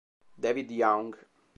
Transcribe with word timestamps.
David 0.41 0.71
Young 0.73 1.13